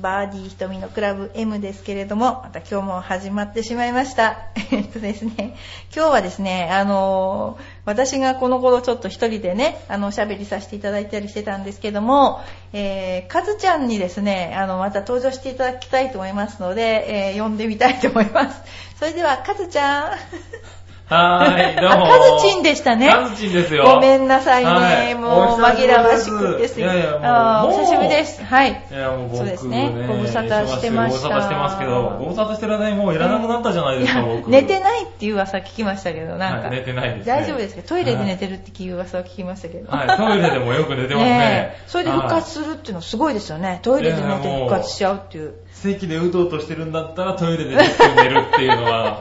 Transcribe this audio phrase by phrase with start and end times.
[0.00, 4.48] バーディー瞳のクラブ M ですけれども、また今日も始まってしまいました。
[4.72, 5.56] えっとですね、
[5.94, 12.40] 今日はですね、あのー私がこの頃ちょっと一人でね、あの、おしゃべりさせていただいたりしてたんですけども、
[12.72, 18.62] えー、かずちゃんにですね、あの、また登場していただきたいと思いますので、えー、呼んでみたいと思います。
[18.98, 20.83] それでは、かずちゃん。
[21.06, 22.06] はーい、どうも。
[22.06, 23.84] あかずちんでしたねかずちんですよ。
[23.84, 28.42] ごめんなさいね、はいもう紛らわしくですいやいや、もうお久しぶりです。
[28.42, 28.70] はい。
[28.90, 34.48] いや、もう僕そうですねご無沙汰してましたご無沙汰してますけど、ご無沙汰してる間にもういらなくなったじゃないですか、僕。
[34.48, 36.68] 寝てないっていう噂聞きましたけど、なんか。
[36.68, 37.82] はい寝てないですね大丈夫ですか？
[37.82, 39.94] トイレで寝てるっていう噂を聞きましたけど。
[39.94, 41.76] はい、トイレでもよく寝てますね ね。
[41.76, 43.80] えそれで復活するっていうのはすごいですよね。
[43.82, 45.52] トイレで寝て復活しちゃうっていう。
[45.70, 49.20] 席でうとうとしてるんだったらトイレで寝るっていうのは、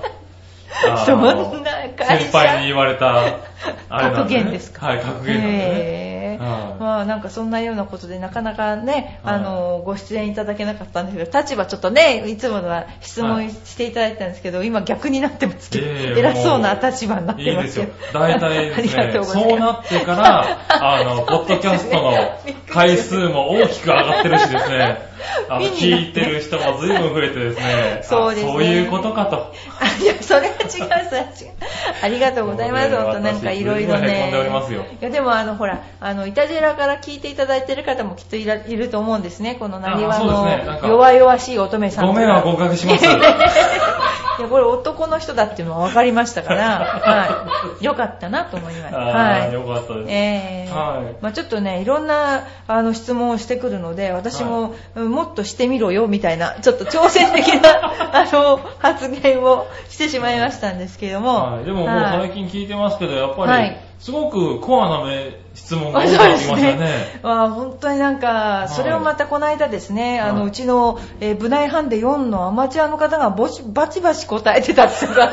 [1.06, 2.18] そんな会社？
[2.26, 3.40] 先輩に言われた、
[3.90, 4.88] あれなん格言ですか？
[4.88, 6.04] はい、格言なんでね。
[6.80, 17.86] まあなんかそんなようなことでなかなかね、あの、ご出演いただけなかったんですけど、立場ちょっとね、いつものは質問していただいたんですけど、今逆になってますけど、偉そうな立場になっいいですよ。
[17.86, 18.20] てますけど。。
[18.20, 18.98] 大体です。
[18.98, 19.14] ね。
[19.24, 22.12] そうなってから、あの、 ポッドキャストの
[22.70, 24.98] 回数も大きく上がってるしですね、
[25.50, 29.54] あの、聞いてる人も随分増えてですね、あ そうですねそういうことかと。
[29.80, 31.04] あいや、それは違う、それは違う。
[32.04, 32.96] ありがとうございます。
[32.96, 34.82] 本当なんかいろいろ私随分へこんでおりねますよ。
[34.82, 39.56] いや、でもあの、ほら、あの、イタジェラから聞いていただいてる方もきっといらいると思うんですね。
[39.56, 40.48] このなにわの
[40.88, 42.08] 弱々しい乙女さん。
[42.08, 43.06] ご迷惑をおかけします。
[44.40, 47.48] いや、これ男の人だっていうのは分かりましたから、は
[47.80, 47.86] い。
[47.86, 49.00] よかったなと思いました。
[49.00, 49.42] あはい。
[49.50, 50.12] ーよかったです。
[50.12, 57.70] えーはいまあちょっとね、いろんなあの質問をしてくるので、私も、うんもっとしてみろよみたいな、ちょっと挑戦的な
[58.14, 61.54] あの発言をしてしまいましたんですけれども。
[61.54, 67.22] はい、でももうはい最近聞いてますけど、やっぱり、はいすごくコアなめ質問があ多くなってきましたね。
[67.24, 75.32] まあ、本当になんか、それをまたこの間ですね、あの、はいうちの、えー部内ハンデ4のアマチュアの方がぼしバチバチ答えてたっていう のが、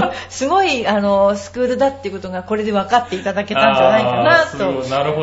[0.00, 4.68] あと、すごい、あの、スクールだっていうことがこれで分かっていただけたんじゃないかなと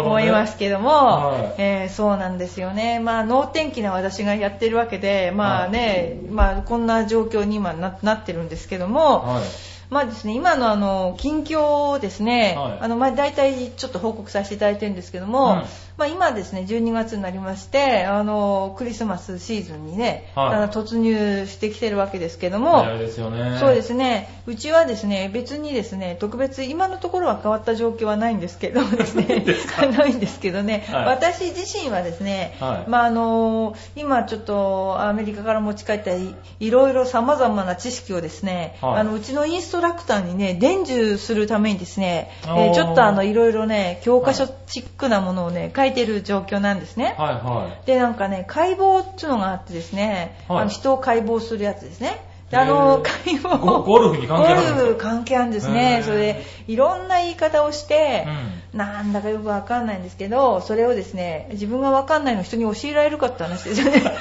[0.04, 3.00] 思いますけども、はいえーそうなんですよね。
[3.00, 9.71] まあ、能天気な私がやってるわけで、まあね、まあ、こんな状況に今ななってるんですけども、はい。
[9.92, 12.78] まあですね、今のあの、近況をですね、はい。
[12.80, 15.64] あの、まあ大体ちょっと報告させていただいてるんですけども、うん
[15.98, 20.76] まあ今ですね、12月になりまして、あの、クリスマスシーズンにね、はい。
[20.76, 23.58] 突入してきてるわけですけども、ですよね。
[23.60, 24.30] そうですね。
[24.48, 29.86] うちはですね、別にですね、特別、今のところは変わった状況はないんですけどですね、ないんですか？
[29.92, 31.06] ないんですけどね、はい。
[31.06, 32.90] 私自身はですね、はい。
[32.90, 39.00] まああの、今ちょっとアメリカから持ち帰ったいいろいろ様々な知識をですね、はい。
[39.02, 47.16] あの、うちのインストラクターにね、伝授するためにですね、えーちょっとあの、いろいろね、教科書チックなものをね、書いてる状況なんですね。
[47.18, 47.86] はいはい。
[47.88, 52.22] で、なんかね、解剖っていうのがあってですね、はいあの人を解剖するやつですね。
[52.52, 56.00] であの、解剖ゴゴルフに関係あるんですかゴルフ関係あるんですへね。
[56.02, 58.28] ーそれで、いろんな言い方をして、
[58.74, 64.04] うなんだかよくわかんないんですけど、それをですね、自分がわかんないのを人に教えられるかって話ですよね。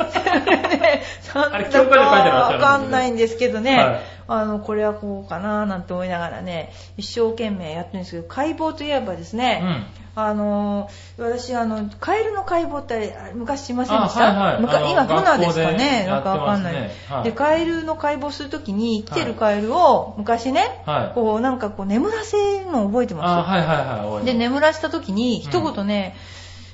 [1.34, 14.54] あれだ教科書書いてわかんないんですけどね、はいあの、これはこうかななんて思いながらね、一生懸命やってるんですけど、解剖といえばですね、うんあの私あのカエルの解剖って昔しませんでしあた、はいはい。
[14.56, 16.06] あのむか今どうなんですかね？
[16.06, 17.24] なんかわかんない、はい。
[17.24, 21.14] でカエルの解剖するときに生きてるカエルを昔ね、はい。
[21.14, 23.48] こうなんかこう眠らせるのを覚えてあ、ます。
[23.48, 24.24] はいはいはい。
[24.24, 26.16] で眠らしたときに一言ね、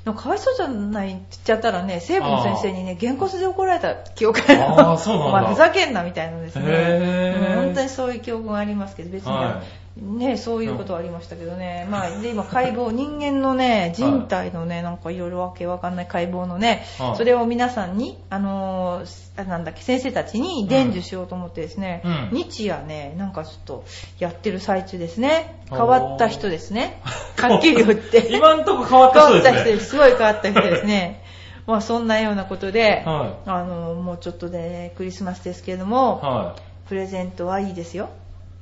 [0.03, 7.55] なんかかわいそうじゃないって言っちゃったらね、生物の先生にね、げんこつで怒られた記憶があるお前 ふざけんなみたいなですね。
[7.55, 9.61] 本当にそういう記憶がありますけど、別に、は
[10.01, 11.87] ね、そういうことはありましたけどね。
[11.89, 23.85] まあ、で、今解剖、人間のね、人体のね、なんかいろいろわけわかんない解剖のね、はいそれを皆さんに、あのーあなんだっけ、先生たちに伝授しようと思ってですね、うん日夜ね、なんかちょっと
[24.19, 25.61] やってる最中ですね。
[25.69, 27.01] 変わった人ですね。
[27.37, 28.27] はっきり言って。
[28.31, 29.73] 今んとこ変わった人変わった人ですね。
[29.73, 29.89] です。
[29.89, 31.23] すごい変わった人ですね。
[31.67, 36.55] まあそんなようなことで、はあの、もうちょっとで、ね、クリスマスですけれども、は
[36.87, 38.09] プレゼントはいいですよ。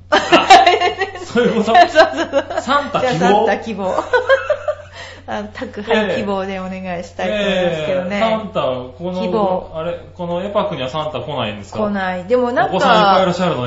[1.25, 1.33] い。
[1.33, 1.75] そういうこと？
[1.75, 2.61] そうそうそう。
[2.61, 3.95] サンタ希じゃあサンタ望希望。
[5.27, 8.17] あの宅配希望でお願いしたいと思いますけどね。
[8.17, 11.79] えーサンタ、こ希望の、あれ、このエパクにはサンタ来ないんですか？
[11.79, 12.25] 来ない。
[12.25, 12.79] でもなんかね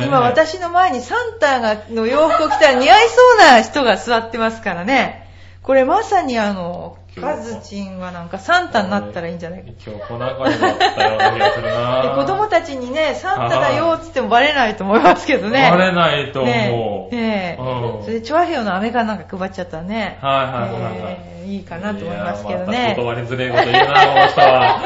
[0.07, 5.27] 今私の前にサンタがの洋服を着たら似合いそうな人が座ってますからね。
[5.65, 9.63] これまさにあの、カズチンはなんかサンタになったらいいんじゃない？
[9.63, 9.71] か。
[9.87, 15.69] 今日この中にだったような気がするでな子供たちにね、サンタだよって言ってもバレないと思いますけどね。
[15.71, 16.55] バレないと思う。
[16.55, 23.03] ねえ、ねえうんそれで、チョアヘヨの飴かなんか配っちゃったらね、はいはいえーいいかなと思いますけどいやまねた。
[23.03, 24.81] 断りづれえこと言うな、この人は。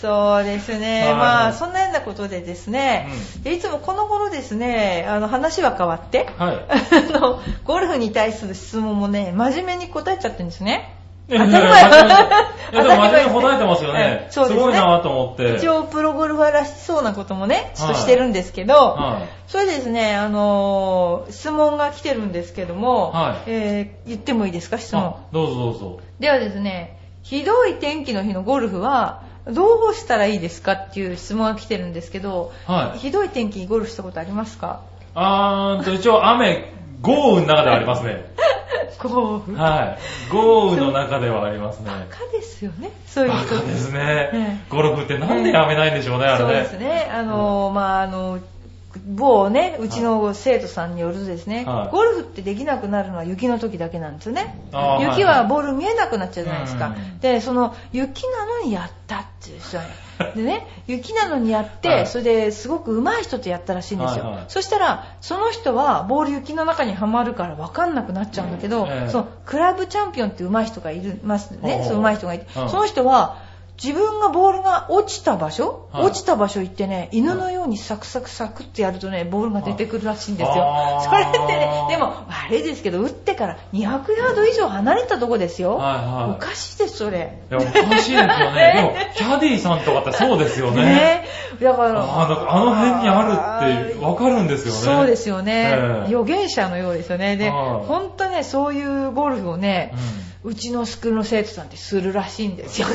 [0.00, 1.04] そうですね。
[1.06, 3.08] はいまあ、そんなようなことでですね、
[3.40, 6.56] うでいつもこの頃ですね、あの話は変わって、はい。
[7.16, 10.94] あの、ゴルフに対する質問もね、真面目に答えちゃってるんですね。
[11.28, 11.60] 当たり前
[12.72, 14.26] いやでも真面目に答えてますよはいね。
[14.30, 15.56] すそうですねごいなと思って。
[15.56, 25.04] 一応プロゴルファーらしそうなこともね、ちょっとしてるんですけど、はいそれでですね、あのー質問が来てるんですけども、はいえー言ってもいいですか、質問。
[25.04, 26.00] あ、どうぞどうぞ。
[26.20, 29.22] ではですね、ひどい天気の日のゴルフは、
[29.52, 32.98] どうしたらいいですかっていう質問が来てるんですけど、はい。
[32.98, 34.82] ひどい天気にゴルフしたことありますか？
[35.14, 38.24] あーんと、一応雨、豪雨の中ではありますね。
[39.02, 39.54] ゴルフ。
[39.54, 40.32] はい。
[40.32, 41.86] 豪雨の中ではありますね。
[41.86, 44.64] バカですよね、そういう人バカですえね。
[44.68, 46.54] ゴルフってなんでやめないんでしょうね、あれそうね。
[46.54, 47.10] ですね。
[47.12, 48.38] あの、まあ、あの、
[49.06, 51.88] 某ね、うちの生徒さんによるとですね、はい。
[51.90, 54.58] ゴルフってできなくなるのは雪の時だけなんですよね。
[55.00, 56.88] 雪はボール見えなくなっちゃうじゃないですか。
[56.88, 59.82] うんで、その雪なのにやったっていう人は
[60.34, 62.06] でね、雪なのにやって、はい。
[62.06, 64.24] それですごく上手い人とやったらしいんですよ。
[64.24, 64.44] はいはい。
[64.48, 69.10] そしたら、その人はボール雪の中にはまるから分かんなくなっちゃうんだけど、ええ。
[69.10, 71.88] そのクラブチャンピオンって上手い人がいるますね。
[71.90, 72.70] 上手い人がいて、うん。
[72.70, 73.47] その人は
[73.82, 81.00] 自分がボールが落ちた場所、はい落ちた場所行ってね、犬のようにサクサクサクってやるとね、ボールが出てくるらしいんですよあ。
[81.00, 85.76] ーそれってね、でも、あれですけど、打ってから200ヤード以上離れたとこですよ。
[85.76, 87.38] はいはいおかしいです、それ。
[87.50, 88.72] いや、おかしいですよ ね。
[88.74, 90.84] でも、キャディーさんとかってそうですよね。
[90.84, 91.24] ね
[91.62, 94.80] だから、あのあの辺にあるってわかるんですよね。
[94.80, 97.36] そうですよね、ええ預言者のようですよね。
[97.36, 102.94] で、はい本当ね、そういうゴルフをね、ううちのスクールの生徒さんってするらしいんですよね。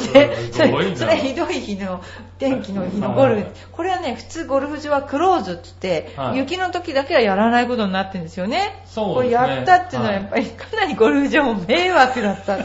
[0.51, 2.01] す それそれひどい日の
[2.39, 3.49] 天気の日のゴルはいフ。
[3.71, 8.83] これはね、普通ゴルフ場はクローズって言って、はい雪の時だけはやらないことになってるんですよね。
[8.85, 12.57] そうねこれやったっていうのはやっぱりかなりゴルフ場も迷惑だった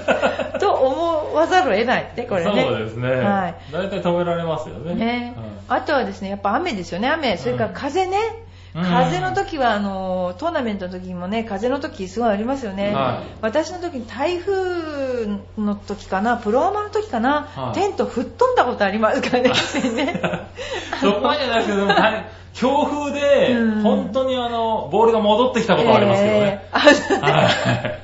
[0.59, 2.63] と思わざるを得ないって、これね。
[2.63, 3.11] そうですね。
[3.11, 3.55] はい。
[3.73, 4.95] 大体止められますよね。
[4.95, 7.37] ねはいあとはですね、やっぱ雨ですよね、雨。
[7.37, 8.17] それから風ね。
[8.43, 12.93] うん風の時は、あの、トーナメントの時もね、風の時すごいありますよね。
[12.93, 13.37] はい。
[13.41, 15.27] 私の時に台風
[15.57, 17.75] の時かな、プロアマの時かな、はい。
[17.75, 20.21] テント吹っ飛んだことありますからね、ね。
[21.01, 22.25] そこまでじゃなくて、でも大
[22.55, 26.63] 強風でうん、本当にあの、ボールが戻ってきたことはありますけどね。
[26.73, 28.03] え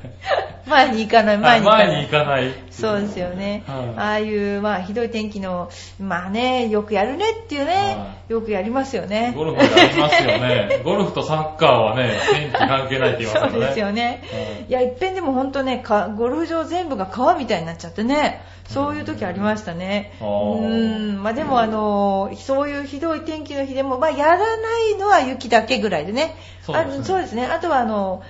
[0.51, 1.87] ー前に行かない、前に行かない。
[1.89, 2.55] 前に行かない。
[2.71, 3.63] そうですよね。
[3.67, 5.71] はいああいう、まあ、ひどい天気の、
[6.01, 9.33] まあね、よくやるねっていうね、はよくやりますよね。
[9.37, 10.81] ゴルフでありますよね。
[10.85, 13.53] ゴルフとサッカーはね、天気関係ないって言いますからね。
[13.53, 14.23] そうですよね。
[14.33, 20.15] はいいや、いっぺんでも本当ね、かゴルフ場全部が川みたいになっちゃってね、そういう時ありましたね。
[20.21, 26.37] あうーん、まあでもあの、そういうひどい天気の日でも、まあやらないのは雪だけぐらいでね。
[26.63, 27.47] そうですねあそうですね。
[27.47, 28.23] あとはあの、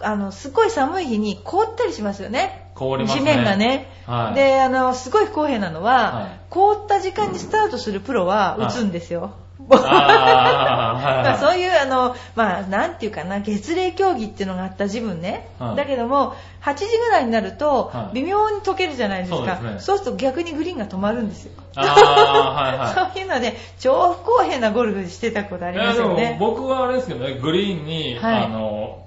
[0.00, 2.70] あの、すっごい寒い日に凍ったりしますよね。
[2.74, 3.92] 凍りますね地面がね。
[4.06, 9.32] はいで、あの、すごい不公平なのは、はい凍った時間にスタートするプロは打つんですよ。
[9.68, 9.78] そう
[11.58, 15.48] いうあの、まあなんていうかな、月齢競技っていうのがあった自分ね。
[15.58, 19.36] はいだけども、8時ぐらいになるとは、い微妙に溶けるじゃないですか。
[19.36, 21.52] そうですねそうすると逆にグリーンが止まるんですよ。
[21.74, 21.88] はい
[22.78, 26.36] はい そういうので、超不公平なゴルフしてたことありますよね。
[26.38, 28.98] 僕はあれですけどね、グリーンに、はいあの、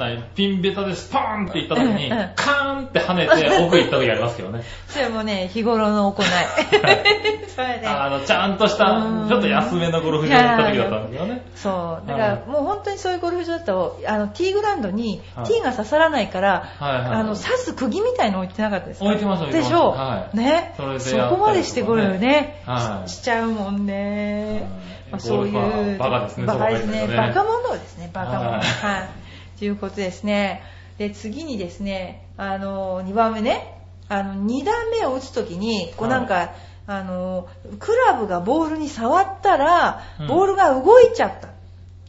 [0.00, 3.32] 何ピンベタでスパーンって行った時に、うんうんカーンって跳ねて
[3.64, 4.62] 奥行った時ありますけどね。
[4.88, 6.26] それもね、日頃の行い。
[7.54, 7.82] それね。
[7.86, 11.42] あの、ちゃんとしたうん、ちょっと安めのゴルフ場に行った時だったんですけどね。
[11.54, 12.08] そう。
[12.08, 19.06] だから、もう本当にそういうゴルフ場だと、あの、ティーグラウンドに、はいティーが刺さらないから、はいはいあの、刺す釘みたいの置いてなかったですか？
[19.06, 20.74] 置いてます置いてますでしょ、はいね？
[20.76, 24.62] そそこまでしてゴルフね、はいししちゃうもんね。
[25.10, 25.56] まあ、そういう。
[25.56, 27.06] はバカですねバカですね。
[27.08, 28.48] バカ場合ですね者ですね、バカ者。
[28.48, 28.62] ははいい。
[29.60, 30.62] ということですね。
[30.96, 36.52] で、次にですね、あの、2番目ね、あの、2段目を打つときに、こうなんか、
[36.86, 37.46] あの、
[37.78, 41.32] クラブがボールに触ったらうん、ボールが動いちゃっ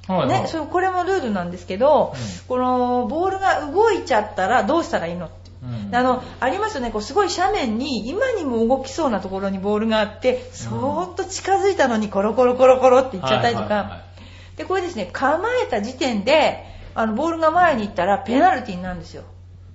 [0.07, 0.13] た。
[0.13, 0.41] はいはい。
[0.43, 2.47] ね、それこれもルールなんですけど、うん。
[2.47, 5.25] このボールが動いちゃったらどうしたらいいの？
[5.25, 5.51] って。
[5.61, 5.93] うん。
[5.93, 14.57] あの、ありますよね、こうすごい斜面に今にも動きそうなところにボールがあって、そーっと近づいたのにコロコロコロコロっていっちゃったりとか、はいはいはい。
[14.57, 19.23] で、これですね、構えた時点で、あの、ボールが前に行ったらペナルティーになるんですよ。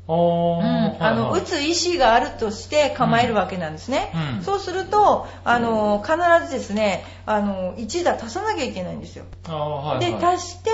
[0.09, 4.13] あうんーあの、打つ意思があるとして構えるわけなんですね。
[4.39, 9.25] うんそうすると、あの、必ずですね、あの、1打足さなきゃいけないんですよ。
[9.45, 10.21] はいはい。
[10.21, 10.71] で、足して、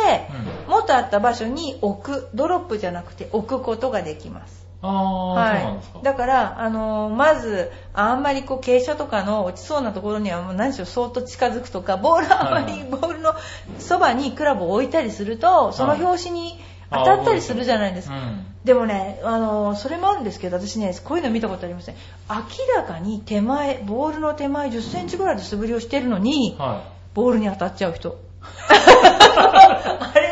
[0.68, 4.66] 元あった場所に置く、ドロップじゃなくて置くことができます。
[4.82, 6.00] ああ、そうなんですか。
[6.02, 13.34] だから、あのまず、あんまりこう傾斜とかの落ちそうなところにはもう何しろそーっと近づくとか、ボールあんまりはいはいボールの
[13.78, 16.60] そばにクラブを置いたりすると、その拍子に
[16.90, 18.16] 当たったりするじゃないですか。
[18.16, 18.46] うん。
[18.64, 21.94] でもね、あのそれもあるんですけど、私ね、こういうの見たことありません。
[22.28, 22.36] 明
[22.76, 26.82] らかに手前、ボールの手前10センチぐらいで素振りをしてるのに、は
[27.14, 28.18] ボールに当たっちゃう人。
[28.42, 30.31] あれ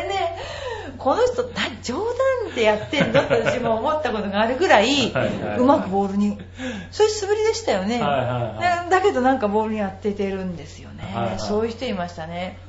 [1.01, 1.97] この人、だ冗
[2.45, 5.11] 談でやってんのって私も思ったことがあるぐらい、
[5.57, 6.37] うまくボールに。
[6.91, 7.99] そういう素振りでしたよね。
[7.99, 11.11] はいはいはいだだけどなんかボールに当ててるんですよね。
[11.11, 12.59] はいはいそういう人いましたね。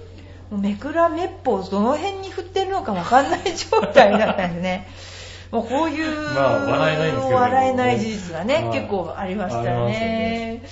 [0.50, 4.88] もうめくらめっぽをどの辺に振ってるのかわかんない状態だったんですね。
[5.52, 10.62] もうこういう、まあ笑えない笑えない事実がね、はい結構ありましたよねね。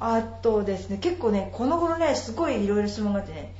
[0.00, 3.54] あとですね、結構ね、この頃ね、すごいいろいろ質問があってね、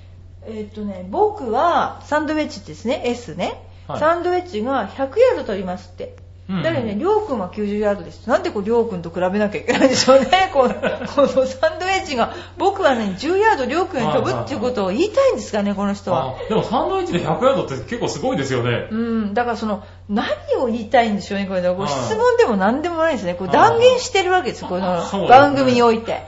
[0.46, 6.16] えーっとね、僕はサンドウェッジですね、S ね、はいサンドウェッジが100ヤード取りますって。
[6.48, 8.26] うんだね、りょうくんは90ヤードです。
[8.26, 10.50] なんでこう、りょうくんと比べなきゃいけないんでしょうね。
[10.52, 16.34] この、このサンドウェッジが、僕はね、10ヤードりょうくんに飛ぶっていうことを言いたいんですかね、この人は。
[16.36, 18.88] あでもサンドイッチで100ヤードって結構すごいですよね。
[18.90, 20.26] うん、だからその、何
[20.58, 21.62] を言いたいんでしょうね、これ。
[21.62, 23.34] こうはい質問でも何でもないですね。
[23.34, 26.26] こう断言してるわけです、この番組において。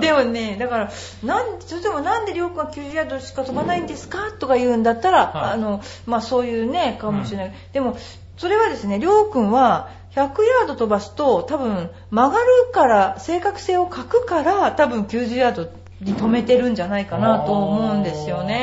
[0.00, 0.90] で でもね、だから、
[1.24, 4.18] なん、それでもなんでりょうくんは90ヤードしか飛ばないんですか？
[4.38, 7.52] とか言うんだったら、はいあの、まあそういうね、かもしれない。
[7.72, 7.96] でも、
[8.36, 15.68] それはですね、りょうくんは、100ヤード飛ばすと、多分、曲がるから、正確性を欠くから、多分90ヤード
[16.00, 18.54] に止めてるんじゃないかなと思うんですよね。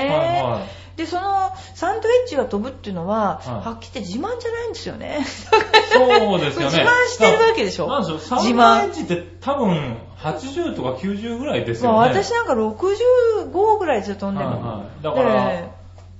[0.45, 5.25] はいはいで、その、サンドエッジが飛ぶっていうのは、はいはっきり言って自慢じゃないんですよね。
[5.93, 6.75] そうですよね。
[6.75, 12.21] 自慢してるわけでしょなんでしょう、サンドイッチって多分80とか90ぐらいですよまあね。
[12.21, 14.55] 私なんか65ぐらいですよ、飛んでるの。
[14.57, 15.78] はいはいだからえ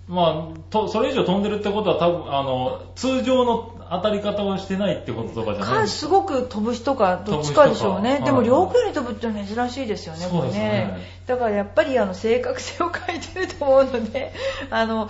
[0.10, 8.20] まあ、と、それ以上飛んでるってことは多分、あの、通常の当たり方をしてないってこととかじゃないかですすごく飛ぶ人かどっちかでしょうね。
[8.26, 10.98] でもはい両空に飛ぶって珍しいですよね、これね。
[11.28, 14.34] だからやっぱりあの正確性を欠いてると思うので、
[14.72, 15.10] あの、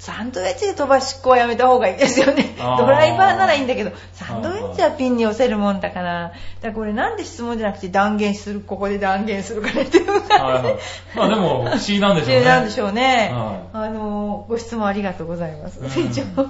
[0.00, 2.54] サンドウェッジで飛ばしっこはやめた方がいいですよね。
[2.56, 6.36] ドライバーならいいんだけど、サンドウェッジはピンに寄せるもんだから、だか
[6.68, 10.78] らこれなんで質問じゃなくて断言する、ここで断言するからっていうのがはいはい。
[11.14, 12.44] まあでも、不思議なんでしょうね。
[12.46, 13.30] なんでしょうね。
[13.30, 15.80] はあの、ご質問ありがとうございます。
[15.80, 16.48] うん一応 そう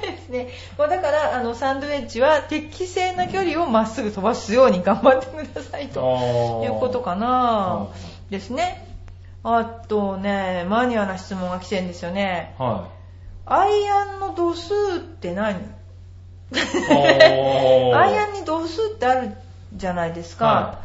[0.00, 0.48] ですね。
[0.76, 7.86] まあだから、あの、サンドウェッジは適正な距離をまっすぐ飛ばすように頑張ってくださいとあいうことかな
[8.30, 8.93] ですね。
[9.44, 12.54] あとね、マニアな質問が来てるんですよね。
[12.58, 12.88] は
[13.46, 15.56] アイアンの度数って何？
[16.54, 19.36] アイアンに度数ってある
[19.74, 20.46] じゃないですか。
[20.46, 20.78] は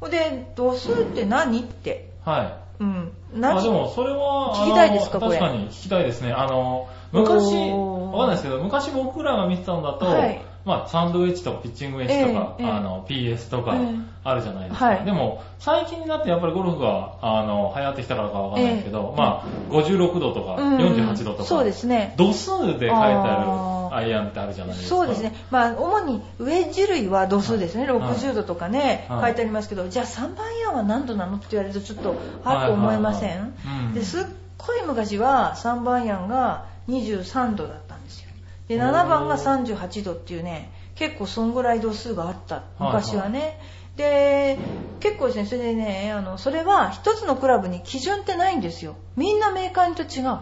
[0.00, 2.08] ほんで、度数って何って？
[2.24, 2.44] は
[2.80, 2.82] い。
[2.82, 3.12] うん。
[3.34, 5.38] あ何でも、それは、聞きたいですかこれ？
[5.38, 6.32] 確かに聞きたいですね。
[6.32, 12.70] あの、昔、わかんないですけど、昔僕らが見てたのだと、はいまあ、サンドウェッジとかピッチングウェッジとか、ええええ。
[12.70, 13.94] あの、PS とかええ。
[14.22, 14.84] あるじゃないですか。
[14.84, 15.04] はい。
[15.06, 19.18] でも、最近になってやっぱりゴルフが、あの、流行ってきたからかわかんないけど、ええ。
[19.18, 20.76] まあ、56度とか、うん。
[20.76, 22.12] 48度とか、そうですね。
[22.18, 24.96] 度数で書いてあるアイアンってあるじゃないですか。
[24.96, 25.34] そうですね。
[25.50, 27.90] まあ、主にウェッジ類は度数ですね。
[27.90, 27.98] はい。
[27.98, 29.22] 60度とかね、はい。
[29.22, 33.54] 書いてありますけど、じゃあ3番アイアンは何度なのって言われるとちょっと、あと思いません、
[33.94, 34.24] ですっ
[34.58, 37.87] ごい昔は3番アイアンが23度だった。
[37.87, 37.87] ん
[38.68, 38.92] ですよ。
[38.92, 42.64] で、7番が38度っていうね、結構そんぐらい度数があった。
[42.78, 43.58] 昔はね。
[43.96, 44.58] で、
[45.00, 48.96] 結構ですね、それでね、あの、それは一つのクラブに基準ってないんですよ。
[49.16, 50.38] みんなメーカーにと違う。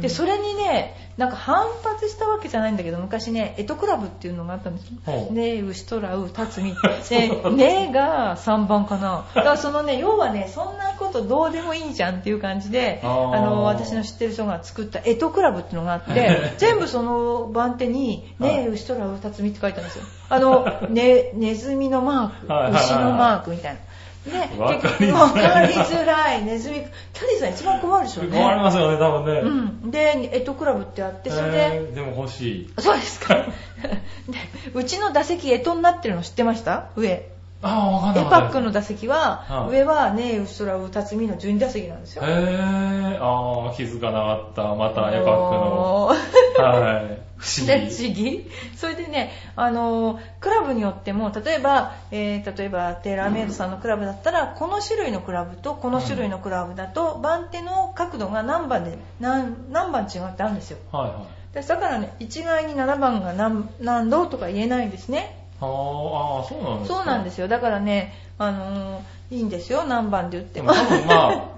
[0.00, 5.28] で、それにね、なんか反発したわけじゃないんだけど、昔ね、エトクラブっていうのがあったんですよほ。
[5.30, 6.74] うね、ウシトラウ、タツミ。
[7.02, 9.24] そうで、ねが3番かな。
[9.34, 20.04] だからそのね、要はね、そんなことどうでもいいじゃんっていう感じで、あの、私の知ってる人が作ったエトクラブっていうのがあって、全部その番手に、ね、はいウシトラウ、タツミって書いてあるんですよ。
[20.28, 23.80] あの、ね、ネズミのマーク、牛のマークみたいな。
[24.26, 26.44] ね、わかりづらい結局わかりづらい。
[26.44, 28.38] ネズミ、キャディさん一番困るでしょうね。
[28.38, 29.40] 困りますよね、多分ね。
[29.40, 29.90] うん。
[29.90, 32.72] で、エトクラブってあって、それで、でも欲しい。
[32.78, 33.34] そうですか。
[33.84, 34.38] で、
[34.72, 36.86] うちの打席、エトになってるの知ってました？
[36.96, 37.28] 上。
[37.62, 38.26] ああ、わかんない。
[38.26, 42.22] エパックの打席は、はい上はね、ウストラウ、タツミの12打席なんですよ。
[42.24, 44.62] へー、ああ、気づかなかった。
[44.74, 46.06] またエパックの。
[46.06, 47.33] はい。
[47.44, 47.90] 不思で議。
[47.90, 48.50] 不思議。
[48.76, 60.78] それでね、あのークラブによっても例えば、えー例えばテーラーメイドさんのクラブだったらこの種類のクラブとこの種類のクラブだと、番手の角度が何番で何何番違うってあるんですよ。
[60.90, 61.54] はいはい。
[61.54, 65.44] でだからね一概に7番が何何度とか言えないんですね。
[65.60, 66.96] あーあー、そうなんですか。
[66.96, 67.48] そうなんですよ。
[67.48, 69.84] だからね、あのーいいんですよ。
[69.84, 70.72] 何番で打っても。
[70.72, 71.14] でも多分ま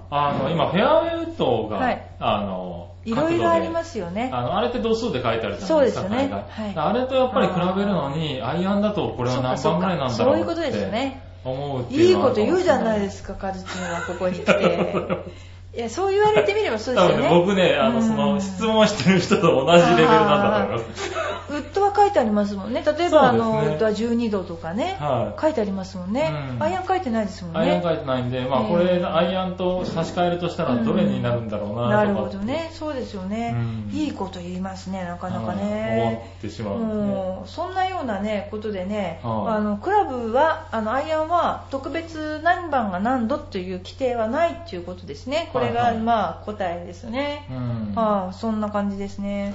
[0.09, 2.01] あ、あの、今、フェアウェイウッドが、 はい。
[2.19, 4.29] あの、いろいろありますすよね。
[4.33, 5.67] あの、あれって度数で書いてあるじゃないですか。
[5.67, 6.29] そうですよね。
[6.29, 6.73] はい。
[6.75, 11.21] あれとやっぱり比べるのに、アイアンだとこれは何番ぐらいなんだろうってそういうことですよね。
[11.45, 15.23] 思うっていいうのはいこと言うじゃないですかカズチンはここに来て。
[15.77, 18.01] いやそう言われてみればそうです多分ねよね僕ね、あの、うん。
[18.01, 21.11] その、質問してる人と同じレベルなんだと思います。
[21.49, 22.83] ウッドは書いてありますもんね。
[22.85, 25.41] 例えば、あのウッドは12度とかね、はい。
[25.41, 26.63] 書いてありますもんね、うん。
[26.63, 27.59] アイアン書いてないですもんね。
[27.59, 31.89] アイアン書いてないんで、まあこれ、アイアンと差し替えるとしたらどれになるんだろうなとか。
[31.89, 32.69] なるほどね。
[32.73, 33.55] そうですよね、
[33.91, 33.97] うん。
[33.97, 35.57] いいこと言いますねなかなかはい。
[35.57, 39.55] 思ねってしまうそんなようなねことでね、はい。
[39.55, 45.49] あのクラブはあのアイアンは特別何番が何度という規定はないっていうことですね。
[45.53, 47.95] これが、まあ答えですね、うん。
[47.95, 49.53] はい、そんな感じですね。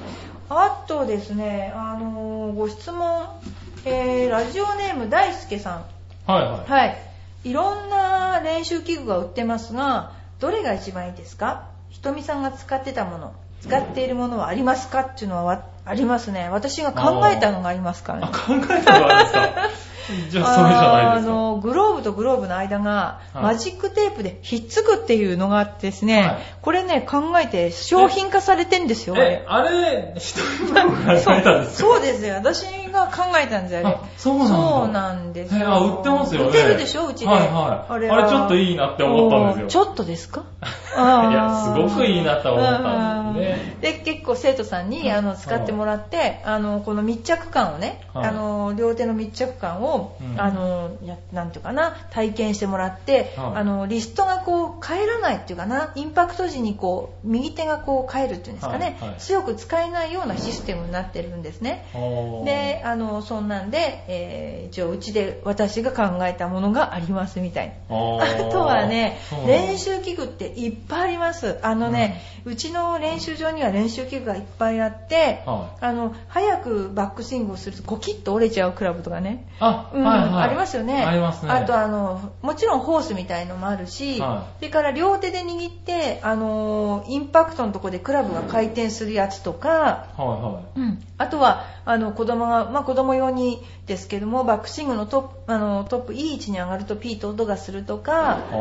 [0.59, 3.26] あとですね、あのーご質問、
[3.85, 5.85] えーラジオネーム大輔さ
[6.26, 6.64] はいはいん。。
[6.64, 6.99] はい。
[7.44, 11.64] いろんな練習器具が売ってますが、どれが一番いいですか？
[11.90, 15.00] ひとみさんが使ってたもの、使っているものはありますか？
[15.00, 16.49] っていうのはわありますね。
[16.50, 18.32] 私が考えたのがありますからあ、ね。
[18.32, 19.91] 考えたのあるんですか？
[20.30, 21.32] じゃあそれじゃないですか。
[21.32, 22.90] あの、グローブとグローブの間が、
[23.35, 31.88] はいマジックテープでひっつくっていうのがあってですね、はいこれね、考えて商品化されてんですよ、あえれ、あれ、一人分が書いたんですか？
[31.88, 32.35] そうですよ。
[32.35, 33.99] 私が考えたんですよ、あれあ。
[34.16, 35.61] そうなんだそうなんですよ。
[35.62, 37.26] えあ売ってますよね売ってるでしょ、うちで。
[37.26, 40.44] はいはいあれちょっといいなって思ったんですよちょっとですか？
[40.94, 43.75] いや、すごくいいなと思ったんですね。
[43.76, 48.28] うんで、結構生徒さんにあの使ってもらって、あの、この密着感をね、はい。
[48.28, 50.40] あの、両手の密着感を、うん。
[50.40, 53.56] あの、やなんていうかな、体験してもらって、はい。
[53.56, 61.84] あの、リストがこう、帰らないっていうかな、インパクト時にこう、右手がこう、帰るっていうんですかね、強く使えないようなシステムになってるんですね。
[62.44, 67.94] で、あの、そんなんで、えー一応うちで私が考えたものがありますみたいな。
[67.94, 71.58] お あーとはね練習器具っていっぱいあります。
[71.62, 79.46] あのね、うちの練習場には練習器具がいっぱいあって、はあの早くバックスイングをするとゴキッと折れちゃうクラブとかね。
[79.61, 80.44] あ、うんはいはい。
[80.44, 81.04] ありますよね。
[81.04, 81.52] ありますね。
[81.52, 98.57] あとあのもちろんホースみたいのもあるし、はそれから両手で握ってあのインパクトのとこでクラブが回転するやつとか、はいはうん、あとはあの子供が、まあ、子供用にですけどもバックスイングのトップあのトップいい位置に上がるとピーと音がするとか、う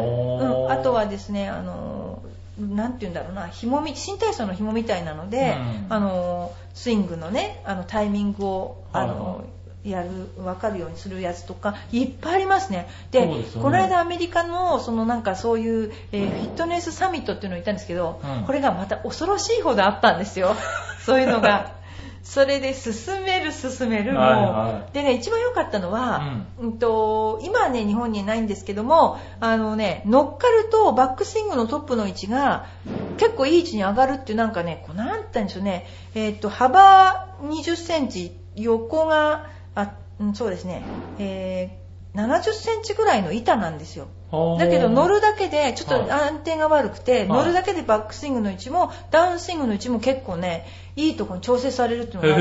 [0.68, 2.11] ん、あとはですねあの
[2.60, 5.94] なんて言うんだろうな紐み新体操の紐みたいなので、うん。
[5.94, 9.46] あのスイングのねあのタイミングをあの、はい。
[9.84, 12.88] やる分かるようにするやつとかいっぱいありますね。
[13.10, 13.44] でね。
[13.56, 18.46] この間アメリカのそのなんかそういう、えーフィットネスサミットっていうのを行ったんですけど、うん。
[18.46, 20.56] これがまた恐ろしいほどあったんですよ。
[21.04, 21.74] そういうのが
[22.34, 24.20] それで進める進めるも。
[24.20, 24.94] う、はいはい。
[24.94, 26.78] でね一番良かったのは、うん。
[26.80, 32.68] と今はね日本にないんですけどもあのね乗っかるとバックスイングのトップの位置が
[33.18, 35.88] 結構いい位置に上がるっていうなんかねこうなんて言うんでしょうね。
[36.16, 40.84] えーっと幅20センチ横があ、うん、そうですね、
[41.20, 41.82] えー
[42.14, 46.12] 70センチぐらいの板なんですよだけど乗るだけでちょっとはい。
[46.12, 47.28] 安定が悪くて、い。
[47.28, 50.66] 乗るだけでバックスイングの位置もダウンスイングの位置も結構ね
[50.96, 52.38] いいところに調整されるっていうのがあ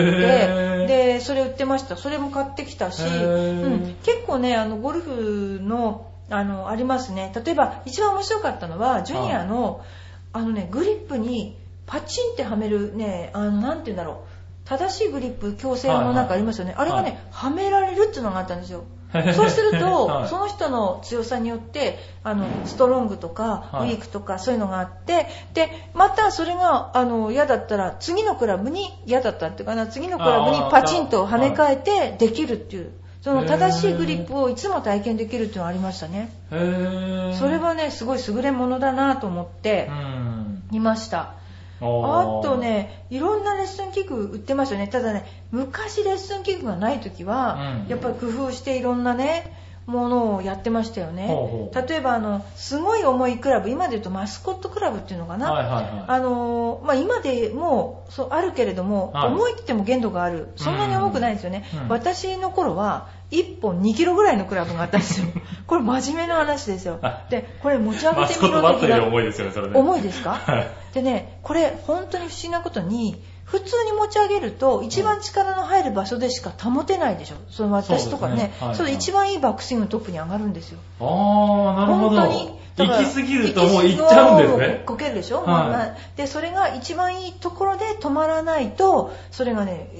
[0.85, 1.97] ってでそれ売ってました。
[1.97, 7.33] それも買ってきたし、うん、結構ねあのゴルフのあのありますね。
[7.45, 9.85] 例えば一番面白かったのはジュニアの,、
[10.33, 14.31] あのねグリップにパチンってはめるねあのなんて言うんだろう。
[14.67, 16.99] 正しいグリップ矯正のなんかありますよね、はいはい。
[17.01, 20.29] あれがね、はめられるっていうのがあったんですよそうすると、はい。
[20.29, 23.91] その人の強さによってあのストロングとかウはい。
[23.91, 32.93] ィークとかそういうのがあってでまたそれがあの嫌だったら次のクラブに嫌だったっていうかな次のクラブにパチンとはめ替えてできるっていう
[33.23, 36.33] その正しいグリップをいつも体験できるっていうのがありましたね。
[36.49, 40.63] それはねすごい優れものだなと思ってうん。
[40.71, 41.35] 見ました
[41.81, 44.89] あと、ねいろんなレッスン器具売ってますよね。
[44.89, 47.89] ただね昔レッスン器具がない時は、うん。
[47.89, 49.57] やっぱり工夫していろんなね
[49.91, 51.27] ものをやってましたよね。
[51.27, 51.89] ほうほう。
[51.89, 56.05] 例えばあのすごい重いクラブ今で言うとマスコットクラブっていうのかな、はいはいはい。
[56.07, 59.33] あのーまあ、今でもそうあるけれども、はい。
[59.33, 60.49] 重いって言っても限度がある。
[60.57, 65.27] そんなに重くないんですよね、うん私の頃は1本2キロぐらいのクラブがあったんですよ。
[65.67, 66.99] これ真面目な話ですよ。
[67.03, 69.79] あでこれ持ち上げマスコットてみろ的なバットより重いですよね、それね。
[69.79, 70.31] 重いですか？
[70.35, 70.67] はい。
[70.95, 77.37] でねこれ本当に不思議なことに普通に持ち上げると一番力の入る場所でしか保てないでしょ。
[77.51, 78.37] その私とかね。
[78.37, 78.53] そうですね。
[78.61, 78.69] はい。
[78.69, 80.79] はいそれ一番いいバックスイングのトップに上がるんですよ。
[81.01, 82.21] あー、なるほど。
[82.21, 82.61] 本当に。
[82.77, 84.83] 行き過ぎるともう行っちゃうんですね。
[84.87, 85.47] こけるでしょ、はい。
[85.47, 89.91] まあでそれが一番いいところで止まらないとそれがね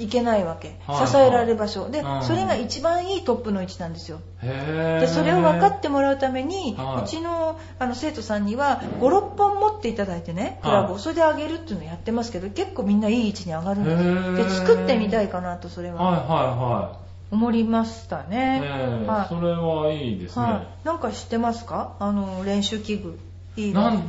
[0.00, 1.88] いいけないわけ、はい支えられる場所。
[1.88, 2.22] で、うん。
[2.22, 4.20] それが一番いいトップの位置なんですよ。
[4.42, 7.04] でそれを分かってもらうために、はい。
[7.04, 15.94] うちのあの生徒さんには56本持っていただいてねクラブを、はいそれで上げるっていうのをやってますけど結構みんないい位置に上がるんですで作ってみたいかなとそれは。
[15.94, 18.30] いはは思いましたいはい。
[18.30, 19.28] ね、ええはい。
[19.28, 20.44] それはいいですね。
[20.44, 21.96] はい、なんか知ってますか？
[22.00, 23.18] あの練習器具。
[23.56, 23.82] いいの。
[23.82, 24.02] なん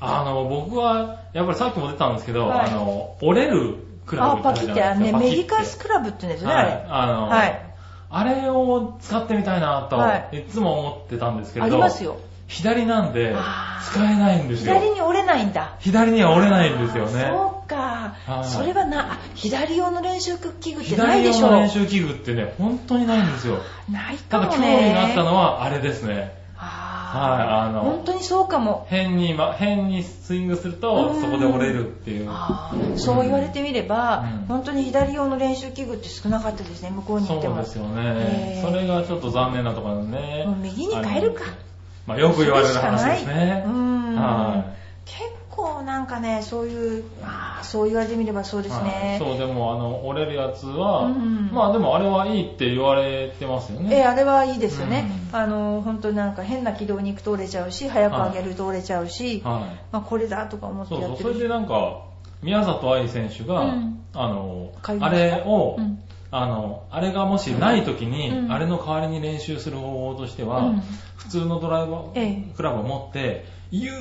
[0.00, 2.70] あの、僕は、やっぱりさっきも出たんですけど、はい。
[2.70, 6.86] あの、折れるクラブあパキってあのねメディカスククラブって言うんですよね、はい。
[6.88, 7.62] あの、はい。
[8.10, 10.38] あれを使ってみたいなと、はい。
[10.38, 12.18] い、つも思ってたんですけれあど、りますよ。
[12.46, 13.36] 左なんで
[13.84, 14.74] 使えないんですよ。
[14.74, 15.74] 左に折れないんだ。
[15.80, 17.10] 左には折れないんですよね。
[17.30, 18.48] そうか、はい。
[18.48, 21.48] それはなあ左用の練習器具ってない左でしょ。
[21.48, 23.58] 用の練習器具ってね、本当にないんですよ。
[23.90, 26.37] ないただ興かもね味があったのはあれですね。
[27.08, 27.68] はい。
[27.68, 28.86] あの本当にそうかも。
[28.88, 31.20] 変に、ま、変にスイングすると、うん。
[31.20, 32.30] そこで折れるっていう。
[32.96, 34.46] そう言われてみれば、うん。
[34.46, 38.62] 本当に左用の練習器具って少なかったですね向こうにそう行ってもですよね。
[38.62, 40.18] それがちょっと残念なところなんで。
[40.18, 40.46] ね。
[40.62, 41.44] 右に変えるか。
[42.06, 43.64] まあよく言われる話ですね。
[43.66, 44.14] うん。
[44.16, 44.64] は
[45.04, 48.70] 結構なんかねそういうあーそう言われてみればそうでい。
[48.70, 49.18] すね、はい。
[49.18, 53.96] そう、でもあの、折れるやつは、うんまあでもあれはいいって言われてますよね。
[53.96, 59.84] ええあれはいいですよね、うあの本当になんか変な軌道に行くと折れちゃうし早く上げると折れちゃうし、はい。
[59.92, 61.34] まあ、これだとか思ってそうそう、やってる。
[61.34, 62.04] それでなんか、
[62.42, 64.00] 宮里藍選手が、うん。
[64.14, 65.98] あの、あれを、うん。
[66.30, 68.52] あの、あれがもしない時に、うん。
[68.52, 70.82] あれの代わりに練習する方法としては、うん。
[71.16, 72.54] 普通のドライバー、ええ。
[72.54, 73.94] クラブを持って、ゆっ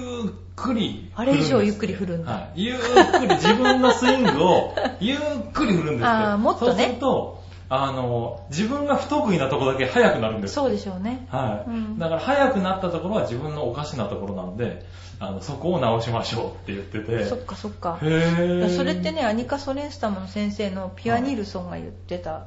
[0.57, 2.31] くりあれ以上ゆっくり振るんだ。
[2.31, 2.65] はい。
[2.65, 5.19] ゆっくり自分のスイングをゆっ
[5.53, 6.71] くり振るんですってあーもっとね。
[6.73, 7.36] そうすると、
[7.69, 10.53] あの、自分が不得意なところだけ速くなるんです。
[10.53, 11.27] そうでしょうね。
[11.29, 11.99] はい、うん。
[11.99, 14.85] だから速くなったところは自分のおかしなところなんで、
[15.19, 17.25] あのそこを直しましょうって言ってて。
[17.25, 17.97] そっかそっか。
[18.01, 18.77] へー。
[18.77, 22.45] それってねアニカ・ソレンスタムの先生のピアニルソンが言ってたや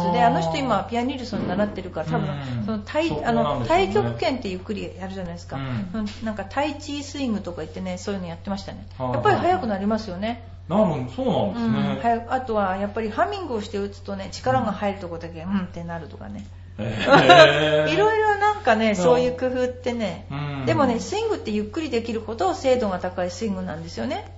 [0.00, 2.64] つで、あの人今ピアニルソン習ってるから多分うん。
[2.64, 6.00] その対そこあの太極拳ってゆっくりやるじゃないですか、うん。
[6.00, 8.86] うんなんかタイチスイングとか言ってねそういうのやってましたね。
[8.98, 12.26] はいやっぱり速くなりますよね、なるそうなんですね。
[12.28, 15.58] あとはやっぱりハミングをして打つとね力が入るとこだけうん。
[15.60, 16.46] ってなるとかね、
[16.78, 17.90] へー。
[17.94, 18.96] いろいろなんかねうん。
[18.96, 20.66] そういう工夫ってね、うん。
[20.66, 24.32] でもねスイングってゆっくりできるほど精度が高いスイングなんですよね。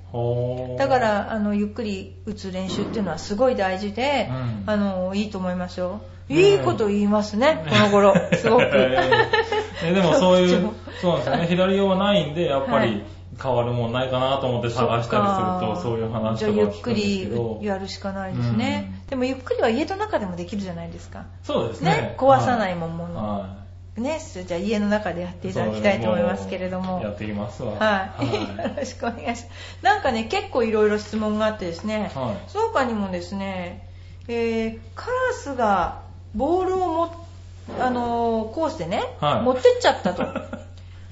[0.78, 4.70] だからあのゆっくり打つ練習っていうのはすごい大事で、うん。
[4.70, 6.00] あのいいと思いますよ。
[6.28, 8.14] ねいいこと言いますね、この頃。
[8.34, 8.64] すごく。
[8.70, 11.46] えでもそういう そうなんですよね。
[11.48, 13.04] 左用はないんで、やっぱりはい
[13.40, 17.60] 変わるもんないかなと思って探したりすると、そういう話じゃあゆっくりど。
[17.62, 21.26] やるしかないですね、でもゆっくりは家の中でもできるじゃないですか。
[21.42, 21.90] そうですね。
[21.90, 23.16] ね壊さないもんもの。
[23.40, 23.58] は
[24.00, 27.00] ね、じゃあ家の中でやっていただきたいと思いますけれども。
[27.02, 27.72] やっていきますわ。
[27.78, 28.26] はい、
[28.62, 29.48] よろしくお願いします。
[29.82, 32.50] なんかね、結構いろいろ質問があってですね、はい。
[32.50, 33.88] その他にもですね、
[34.28, 36.02] えーカラスが
[36.34, 37.26] ボールをも、
[37.80, 39.42] あのーコースでね、はい。
[39.42, 40.24] 持ってっちゃったと。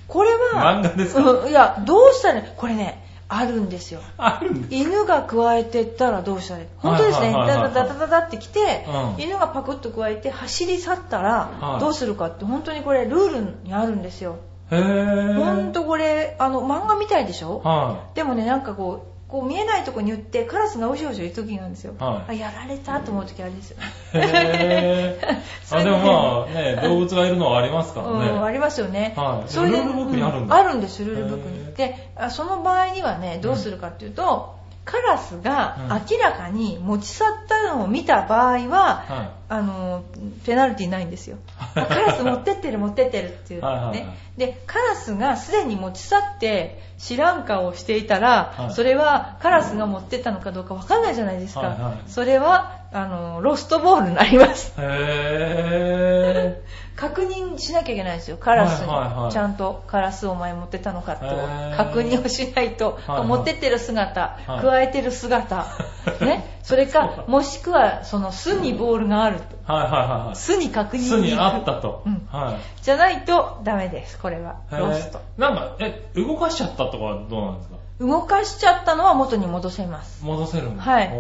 [0.08, 1.30] これは、漫画ですか？
[1.30, 4.00] うんいや、どうしたら、これね、あるんですよ。
[4.18, 4.74] あるんです。
[4.82, 6.66] 犬が加えてったらどうしたらいい？
[6.78, 7.26] 本当ですね。
[7.26, 14.36] はいはいはいはいダダダダダって来て、うん犬がパクッと加えて走り去ったはいらどうするかって本当にこれルールにあるんですよ。
[14.70, 17.60] へぇ本当これ、あの、漫画みたいでしょ？
[17.64, 21.94] はでもね、なんかこう、こう見えないとこに打ってカラスがうしょうしょいる時なんですよ。
[21.98, 23.78] はいあ、やられたと思う時あれですよ。
[24.14, 24.18] い。
[24.18, 25.36] へぇ
[25.76, 28.52] あ、でもまあね、動物がいるのはありますからうん、あね。
[28.52, 29.14] りますよね。
[29.16, 31.74] はいそれでルールブックにあるんだうあるんです、ルールブックに。
[31.74, 40.02] で、あその場合にはね、どうするかっていうと、カラスがうん明らかに持ち去ったのを見た場合は、はあの、
[40.44, 41.36] ペナルティないんですよ。
[41.58, 44.06] あ カラス持ってってる持ってってるっていうはいはい。
[44.36, 51.60] で、カラスがすでに持ち去って知らん顔をしていたら、はいそれはカラスが持ってったのかどうかわかんないじゃないですか。
[51.60, 54.74] はいはいそれは、あの、ロストボールになります。
[54.76, 54.80] い。
[54.80, 56.62] へ
[56.96, 58.38] 確認しなきゃいけないんですよ。
[58.38, 58.88] カラスに。
[58.88, 65.66] はいはいはいちゃんとカラスをお前持ってったのかってへー確認をしないと、はいはい持ってってる姿、はい加えてる姿、
[66.24, 66.58] ね。
[66.62, 69.72] それか、もしくは、その巣にボールがあると。
[69.72, 70.36] はいはいはいはい。
[70.36, 72.02] 巣に確認巣にあったと。
[72.06, 72.82] うんはい。
[72.82, 74.56] じゃないとダメです、これは。
[74.70, 75.20] ロスト。
[75.38, 77.76] なんか、え、動かしちゃったとかはどうなんですか？
[77.98, 80.22] 動かしちゃったのは元に戻せます。
[80.22, 80.82] 戻せるんだ。
[80.82, 81.10] はい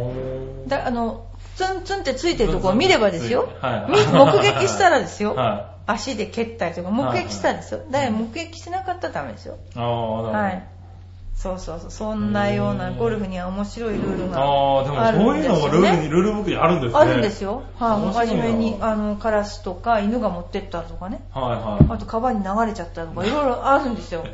[0.68, 1.24] だあの、
[1.56, 3.48] ツンツンってついてるところを見ればですよ。
[3.62, 5.34] はいみ目撃したらですよ。
[5.34, 7.80] は足で蹴ったりとか、目撃したらですよ。
[7.90, 9.54] だから目撃してなかったらダメですよ。
[9.54, 9.78] い。
[9.78, 10.28] ああ、なるほど。
[10.32, 10.68] はい。
[11.36, 11.90] そうそうそう。
[11.90, 16.98] そんなようなゴルフには面白いルールがああ、でもそういうのもルールに、ルールブックにあるんですね。
[16.98, 17.62] あるんですよ。
[17.78, 21.20] はい、面白いな初めに、あの、カラスとか犬が持ってったとかね。
[21.32, 21.86] はいはい。
[21.94, 24.24] あと川に流れちゃったとか、いろいろあるんですよ。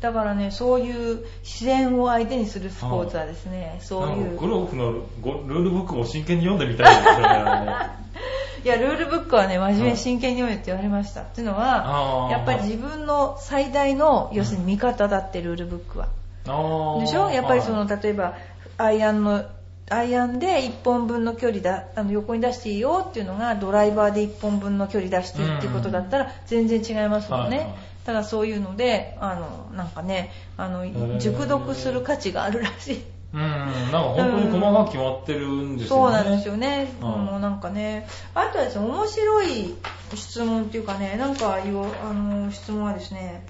[0.00, 4.36] だからね、そういう自然を相手にするスポーツはですね、 そういう。
[4.36, 7.76] ゴルフのごルールブックを真剣に読んでみたいですよね。
[8.64, 11.22] いや、ルールブックはね、真面目に真剣に読めって言われました。
[11.22, 16.06] っていうのはやっぱり自分の最大の、要するに味方だって、ルールブックは。
[16.44, 17.30] でしょ？
[17.30, 18.02] やっぱりその、はい。
[18.02, 18.34] 例えば、
[18.78, 19.44] アイアンの、
[19.90, 27.56] アイアンで1本分の距離だ、あの横に出していいよっていうのが、ドライバーで1本分の距離出してっていうことだったら、全然違いますもんね。
[27.58, 27.74] はいはい。
[28.04, 33.04] ただそういうので、あの、なんかね、あのー、熟読する価値があるらしい。
[33.34, 36.02] うん、なんか本当に細かく決まってるんですよね。
[36.02, 36.92] そうなんですよね。
[37.00, 39.74] うんもうなんかね、あとはですね、面白い
[40.14, 43.46] 質問っていうかね、なんかいうあの質問はですね、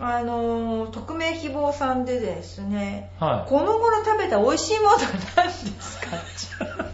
[0.00, 3.50] あの、匿名希望さんでですね、はい。
[3.50, 4.98] この頃食べた美味しいものは
[5.36, 6.06] 何ですか？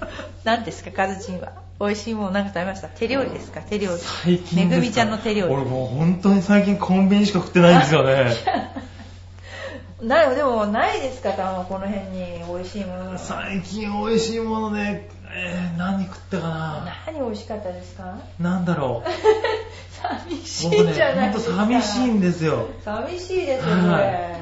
[0.45, 1.53] 何ですか、カズチンは？
[1.81, 2.89] 美味しいものなんか食べました？
[2.89, 3.61] 手料理ですか？
[3.61, 3.99] 手料理。
[3.99, 4.61] 最近ですか？
[4.63, 8.33] めぐみちゃんの手料理俺もう本当に最近コンビニしか食ってないんですよね。
[10.03, 13.19] ないでもないですか、たまこの辺に美味しいものが。
[13.19, 16.85] 最近美味しいものね、えー、何食ったかな？
[17.07, 18.17] 何美味しかったですか？
[18.39, 19.11] なんだろう。
[20.05, 21.57] 寂しいじゃな、いですか。
[21.57, 22.69] 寂しいんですよ。
[22.85, 24.35] 寂しいですよ、こはれ。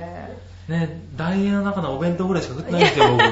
[0.69, 3.23] ね、ダイエーの中のお弁当ぐらいしか食ってないんですよ、僕。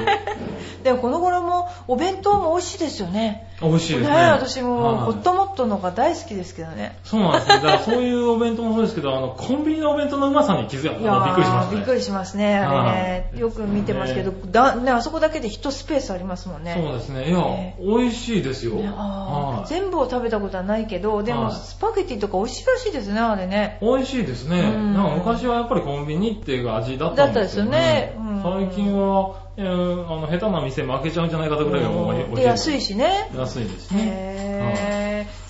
[0.83, 3.47] でもこの頃もお弁当も美味しいですよね。
[3.61, 4.15] 美味しいですね。
[4.31, 6.97] 私もはいホットモットのが大好きですけどね。
[7.03, 7.55] そうなんですよ。
[7.55, 11.25] だからそういうお弁当もそうですけど、あの、コンビニのお弁当のうまさに気づいた。
[11.25, 11.77] びっくりしました、ね。
[11.77, 13.31] びっくりしますね、あれね。
[13.33, 16.75] はいよく見てますけど、だね、あそこだけで1スペースありますもんね。
[16.75, 17.29] そうですね。
[17.29, 18.73] いや、ね美味しいですよ。
[19.67, 23.77] 全部を食べたことはないけど、でもはいスパゲティとか美味しいらしいですね、あれね。
[23.81, 24.59] 美味しいですね。
[24.59, 27.70] うんなんか昔はやっぱりコンビニっていう味だったんですよね。
[27.71, 32.35] ねうん最近は、えーあの、下手な店負けちゃうんじゃないかとぐらいがもう美味しい。
[32.37, 33.29] で、安いしね。
[33.37, 34.01] 安いですね。
[34.03, 35.00] へー、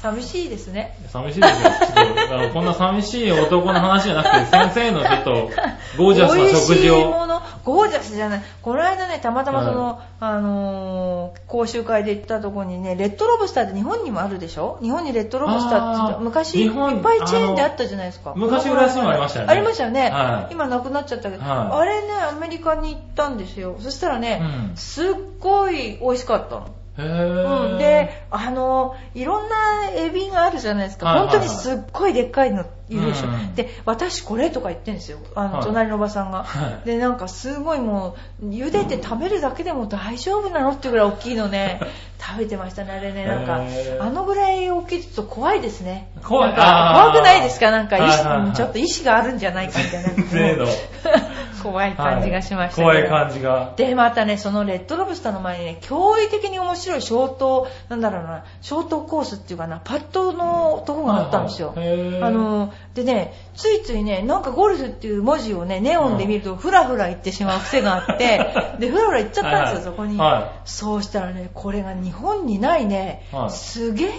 [0.02, 0.98] 寂しいですね。
[1.10, 1.70] 寂しいですよ。
[1.70, 5.50] ちょっとあのこんな寂しい男の話じゃなくて、先生のちょっと、
[5.98, 7.12] ゴージャスな食美味しい事を。
[7.12, 8.42] もの、ゴージャスじゃない。
[8.62, 14.80] この間ね、たまたまその、あのー講習会で行ったとこにね、レッドロブスターって日本にもあるでしょ？
[14.82, 18.34] 日本にレッドロブスターって昔いっぱいチェーンであったじゃないですか。
[18.36, 20.10] 昔浦安にもありましたよねありましたよね。
[20.10, 23.76] はい今なくなっちゃったけど、はいあれね、アメリカに行ったんですよ。
[23.80, 26.68] そしたらね、うんすっごい美味しかったの。
[27.02, 31.08] うん、で、あの、いろんなエビがあるじゃないですか。
[31.08, 33.28] はいはいはい本当にすっごいでっかいのいるでしょ。
[33.28, 35.20] うんで、私これとか言ってんですよ。
[35.36, 36.44] あの、はい隣のおばさんが。
[36.44, 41.80] はいで、なんかすごいもう、茹でて食べるだけでも大丈夫なのっていうぐらい大きいのね、
[42.20, 43.26] 食べてましたね、あれね。
[43.26, 43.62] なんか
[44.00, 46.10] あのぐらい大きいと怖いですね。
[46.24, 47.72] 怖い怖くないですか？
[47.72, 50.66] なんか意志、はいはいはいちょっと意志があるんじゃないかみたいな。
[51.62, 53.04] 怖い感じがしましたはい。
[53.08, 53.74] 怖い感じが。
[53.76, 61.74] で、またね、そのレッドロブスターの前にね、驚異的に面白いショート、なんだろうな、ショートコースっていうかな、パットのとこがあったんですよ。
[61.76, 61.88] はい。
[61.90, 68.40] はいあの、でね、ついついね、なんかゴルフっていう文字をね、ネオンで見ると、フラフラ行ってしまう癖があって、
[68.80, 70.18] で、フラフラ行っちゃったんですよ、そこに。
[70.18, 73.50] はそうしたらね、これが日本にないね、はい。
[73.52, 74.10] すげえ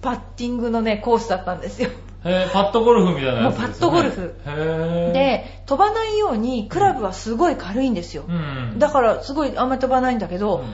[0.00, 1.90] パッティングのね、コースだったんですよ。
[2.24, 2.28] い。
[2.28, 4.34] へーパッドゴルフみたいなやつパッドゴルフ
[5.12, 8.24] で、飛ばないように、クラブはすごい軽いんですよ。
[8.28, 8.78] うん。
[8.78, 10.64] だから、すごいあんまり飛ばないんだけど、うん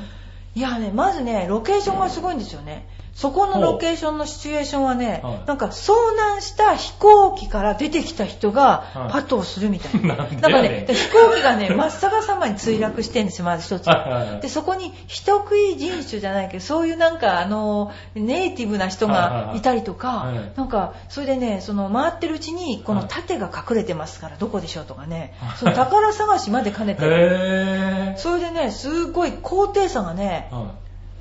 [0.58, 2.88] いやね、まずね、ロケーションがすごいんですよね。
[3.14, 5.46] そこのロケーションのシチュエーションはね、はい。
[5.46, 9.12] なんか遭難した飛行機から出てきた人がはい。
[9.12, 10.14] パットをするみたいな。
[10.16, 13.88] なんでだかね飛行機がね、 真っ逆さまに墜落してんですよ、まず一つ。
[13.88, 14.06] は。
[14.06, 20.26] いはいはいで、そこに人食い人種じゃないけど、そういうなんか、あの、ネイティブな人がいたりとか、はい。
[20.28, 28.14] はいはいなんか、それでね、その回ってるうちに、この盾が隠れてますから、どこでしょうとかね、その宝探しまで兼ねてる。
[28.14, 30.66] へそれでね、すごい高低差がねー。、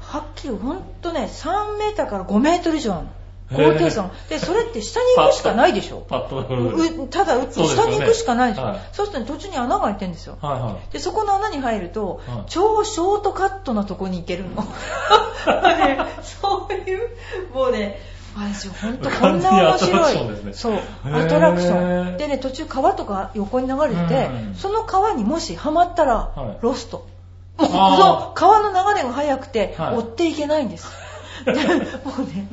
[0.07, 3.11] はっきりほんとね、3メーターから5メートル以上あるの。
[3.49, 4.11] 高低差が。
[4.29, 6.21] で、それって下に行くしかないでしょパ
[7.09, 10.37] ただ打って下に行くしかないでしょはいそうするとね途中に穴が開いてるんですよ。
[10.41, 10.93] はいはい。
[10.93, 14.63] で、そこの穴に入ると、はい超ショートカットなとこに行けるの。
[15.61, 17.09] ねそういう、
[17.53, 17.99] もうね、
[18.37, 20.45] 私ほんとこんな面白い。
[20.45, 22.17] ねそう、アトラクション。
[22.17, 27.05] でね、途中川とか横に流れてて、うんその川にもしハマったらはい、ロスト。
[27.57, 30.87] もうそう川の流れが速くて、はい追っていけないんです。
[31.45, 32.47] でもうね、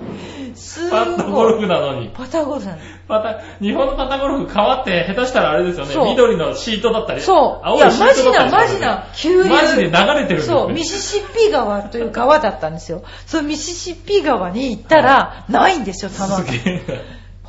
[0.54, 2.10] すパッタゴルフなのに。
[2.14, 2.78] パタゴルフなの。
[3.08, 6.10] パタ、日本のパタゴルフ川って下手したらあれですよね。
[6.10, 7.20] 緑のシートだったり。
[7.20, 7.66] そう。
[7.66, 9.50] 青いや、いシートだったりマジな、マジな、急流。
[9.50, 13.02] マジで流れてるそう、ミシシッピ川という川だったんですよ。
[13.26, 16.44] そのミシシッピ川に行ったら、ないんですよ、玉が。
[16.44, 16.82] すげ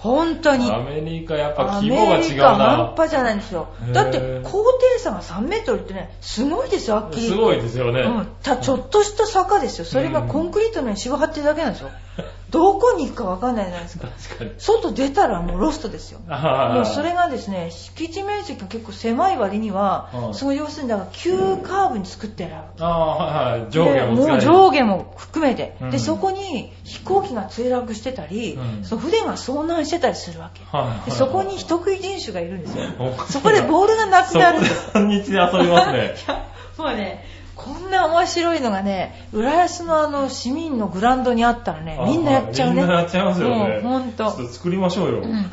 [0.06, 0.72] 本当にえ。。
[0.72, 2.94] アメリカやっぱア規模が違うメリカ半な。
[2.96, 4.63] 端じゃないんですよだって高
[4.96, 7.28] 低差が3メートルってね、すごいですよ、はっきり。
[7.28, 8.02] すごいですよね。
[8.02, 9.86] うん、たちょっとした坂ですよ。
[9.86, 11.89] それがコンクリートの上に芝張ってるだけなんですよ。
[12.49, 14.08] どこに行くかわかんないじゃないですか。
[14.08, 14.51] 確かに。
[14.58, 16.19] 外出たらもうロストですよ。
[16.19, 22.55] もうそれがですね、敷地面積が結構狭い割にはう、んその要するにだから急カーブに作ってある。
[22.79, 23.71] ああ、はいはい。
[23.71, 30.62] 上下もでもう上下も含めて、うんでそこに飛行機が墜落してたり、うんその船が遭難してたりするわけ、
[31.10, 36.15] でそこに人食い人種がいるんですよおそこでボールがなくなるんでです半日で遊びますね。
[36.27, 36.45] いや
[36.77, 37.23] もうね
[37.65, 43.80] こんな面白いのがね浦安のあの市民のグラウンドにあったらねみんなやっちゃうねみんなやっちゃいますよね。
[43.82, 45.21] もうほんとちょっと作りましょうよ。
[45.21, 45.45] うん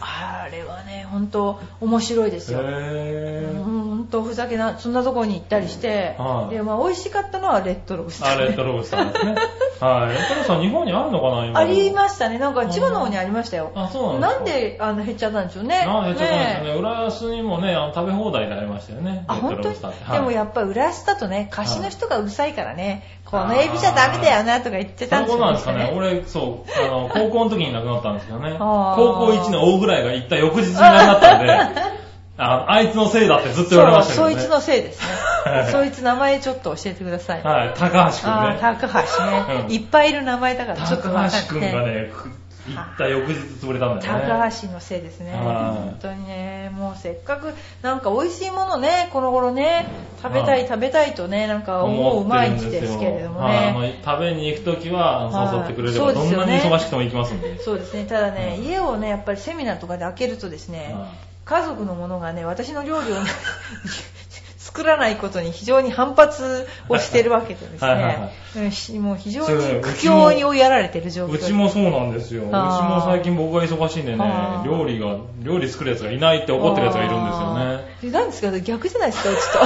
[0.00, 3.83] あれはね本当面白いですよへー。
[4.04, 9.34] うん本当ふざけなそんなとこに行ったりして、はいでまあ、美味しかったのはレッドローストあ、レッドロブスターですね。
[9.80, 10.12] はい。
[10.12, 11.60] レッドロブスター日本にあるのかな今。
[11.60, 12.38] ありましたね。
[12.38, 13.70] なんか千葉の方にありましたよ。
[13.74, 15.86] あそうなんですかなんであの減っちゃったんでしょうね。
[15.86, 19.24] なんでちょっとですねね、浦安にもね、あの食べ放題でありましたよね。
[19.26, 20.12] あ、本当にロブスターって。
[20.12, 25.78] でもはいやっぱり浦安だとね、貸しの人がうるさいからね、このあーエビじゃダメだよなとか言ってたんですそういうなんですかね。
[25.78, 25.92] ね。
[25.96, 28.56] 俺、そう、あの、高校の時に亡くなったんですけどね。
[28.60, 31.58] あー高校1の大ぐらいが行った翌日に亡くなったんで、
[32.36, 34.34] ああいつのせいだってずっと言われましたけどね。
[34.34, 35.70] そうそいつのせいですはいね。
[35.72, 37.42] そいつ名前ちょっと教えてください。
[37.42, 38.58] はい、高橋くんあーね。
[38.60, 41.08] 高橋ね、うんいっぱいいる名前だからちょっと。
[41.08, 42.28] 高橋くんがね、ふ
[42.66, 44.24] 行った翌日潰れたんだよね。
[44.26, 45.32] 高橋のせいですね。
[45.32, 49.86] はい本当にね、もうせっかくなんか美味しいものね、この頃ね、
[50.22, 54.00] 食べたいはい食べたいとね、なんか思う毎日ですけれどもね。
[54.04, 57.60] 食べに行くときははい誘ってくれれば、ねどんなに忙しくても行きますんで。
[57.60, 63.30] そうですね、ただね、うん家をね、やっぱりセミナーとかで開けるとですね、はい家族の者がね、私の料理をね
[64.58, 72.42] 作らないことに非常に反発をしてるわけでですはいはいはね、うんひもう非常に苦境に追いやられてる状況うちもそうなんですよ。
[72.42, 74.24] うちも最近僕が忙しいんでね
[74.64, 77.60] 料理が、料理作るやつがいないって怒ってるやつがいるんですよね。
[77.60, 78.10] あー。
[78.10, 78.58] なんですか？
[78.60, 79.58] 逆じゃないですか、うちと。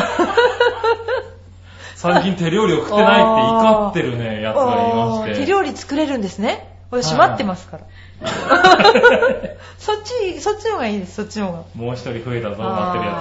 [1.97, 5.39] 最近手料理を食ってないって怒ってるね、やつがいまして。
[5.41, 6.77] 手料理作れるんですね。
[6.91, 7.85] 私待ってますから。
[9.79, 11.65] そっち、そっちの方がいいです、そっちの方が。
[11.75, 13.13] もう一人増えたぞ、待ってるや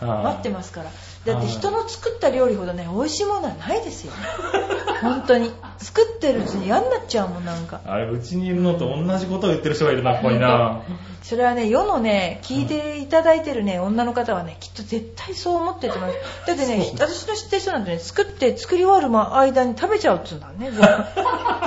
[0.00, 0.22] つが。
[0.24, 0.90] 待ってますから。
[1.24, 4.12] だって人の作った料理ほどね、美味しいものはないですよ。
[5.02, 5.52] 本当に。
[5.78, 7.80] 作ってるうちに嫌になっちゃうもん、なんか。
[7.86, 10.82] あれ、うちにいるのと同じことを言ってる人がいるな、ここにな。
[11.22, 16.46] それはね、世のね、聞いていただいてるね、女の方はね、きっと絶対そう思ってると思います。
[16.46, 20.72] だってね、私の知ってる人なんてね、作って作り終わるま間に食べちゃうっつうんだね、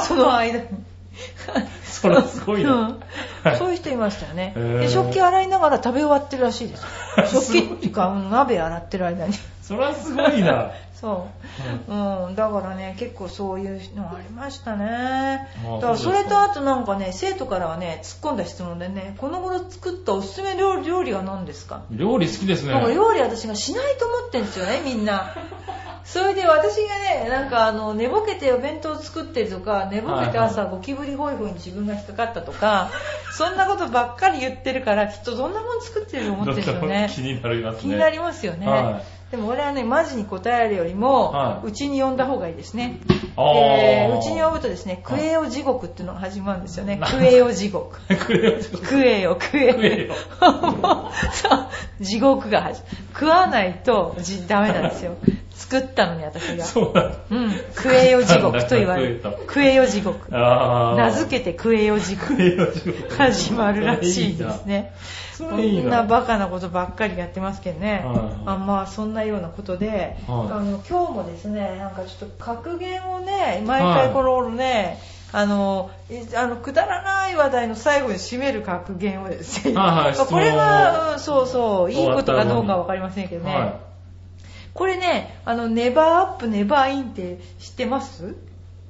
[0.02, 0.66] その間に。
[2.02, 2.74] それすごいな。
[2.74, 3.00] うん
[3.58, 4.54] そういう人いましたよね。
[4.56, 6.86] へーで食器洗いながら食べ終わってるらしいです。
[7.32, 9.34] 食器っていうか、うん鍋洗ってる間に。
[9.62, 10.72] それはすごいな。
[11.00, 11.28] そ
[11.90, 11.92] う。
[11.92, 12.36] うん。
[12.36, 14.86] だからね、結構そういうのありましたね。
[14.88, 21.84] あだからそれとあとなんかね、生徒からはね、突っ込んだ質問でね、この頃作ったおすすめ料理は何ですか？
[21.92, 22.74] 料理好きですね。
[22.74, 25.34] なんか料理私がしないと思ってんですよね、みんな。
[26.06, 32.92] それで私がね、なんかあの、寝ぼけてお弁当作ってるとか、寝ぼけて朝ゴキブリホイホイに自分が引っかかったとか、
[33.36, 37.10] そんなことばっかり言ってるから、きっとどんなもん作ってると思ってるよね。
[37.12, 37.82] 気になりますね。
[37.82, 38.68] 気になりますよね。
[38.68, 43.00] はでも俺はね、マジに答えるよりも、はいうちに呼んだ方がいいですね。
[44.20, 47.02] うちに呼ぶとですね、クエヨ地獄っていうのが始まるんですよね。
[47.04, 48.00] クエヨ地獄。
[48.08, 49.74] くれよ、ちょっと食えよ、食えよ。
[49.74, 50.14] 食えよ
[51.34, 51.68] そう
[52.02, 52.96] 地獄が始まる。
[53.14, 55.16] 食わないとじダメなんですよ。
[55.70, 56.64] 作ったのに私が。
[56.64, 57.18] そうなんだ。
[57.30, 57.52] うん。
[57.52, 59.38] 食えよ地獄と言われる食えた。
[59.40, 60.32] 食えよ地獄。
[60.32, 62.36] 名付けて食えよ地獄。
[63.18, 64.94] 始まるらしいですね。
[65.34, 65.46] そ。
[65.58, 68.04] んなバカなことばっかりやってますけどね。
[68.06, 69.98] はいあまあそんなようなことで、はい
[70.28, 75.00] あの今日もですね、なんかちょっと格言をね、毎回このね、
[75.32, 83.85] あの、いあのくだらない話題の最後に締める格言をですね、これ質が、うんそうそう、いいことかどうかわかりませんけどね。
[84.76, 88.26] はこれね、あの、ネバーアップ、ネバーインって知ってます？
[88.28, 88.34] い。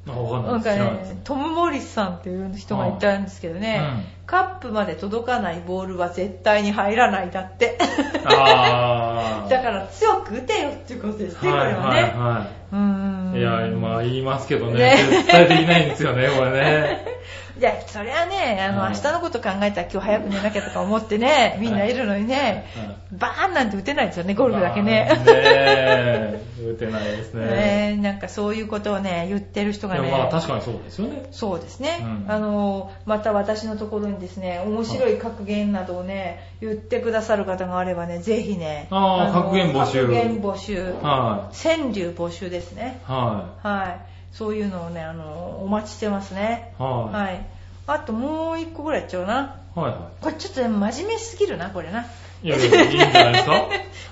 [0.07, 1.13] あわかなんんかないです。
[1.13, 7.77] ね、トム・モリスさんっていう人がいたんですけどね、うんカップまで届かないボールは絶対に入らないだって。
[8.25, 11.73] あー だから強く打てよっていうことですね、これはね。
[11.73, 13.69] はいはうーんいはい。
[13.69, 14.73] いや、まあ言いますけどね。
[14.79, 17.05] ね絶対できないんですよね、これね。
[17.57, 22.65] いや、それはね、あの、はい明日のこと考えたら今日早く寝なきゃとか思ってね、みんないるのにね、
[23.11, 25.07] バーンなんて打てないですよね、ゴルフだけね。
[25.09, 27.45] まあねえ打てないですね。
[27.95, 30.11] ねなんかそういうことをね、言ってる人がね。
[30.11, 31.23] まあ確かにそうですよね。
[31.31, 43.11] そうですね、うんあのまた私のところにですね面白い格言などをね言ってくださる方があればねぜひねあーの格言募集格言募集は川柳募集ですねい。
[43.11, 46.83] ははいそういうのをねあのお待ちしてますねい。
[46.83, 47.45] ははい
[47.87, 49.61] あともう一個ぐらいやっちゃうな。
[49.75, 49.79] い。
[49.79, 49.91] はい。
[49.91, 52.01] はこれちょっとね真面目すぎるな、これな。
[52.01, 52.05] い。
[52.43, 53.51] いやいや、いいんじゃないですか？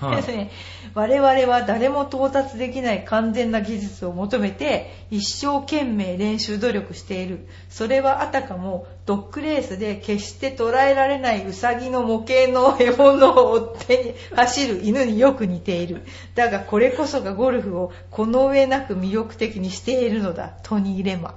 [0.06, 0.50] はい
[0.94, 16.02] 我々は誰も到達できない完全な技術を求めて一生懸命練習努力しているそれはあたかもドッグレースで決して捉えられないウサギの模型の獲物を追ってに走る犬によく似ている
[16.36, 21.34] だがこれこそがゴルフをこの上なく魅力的にしているのだトニー・レマ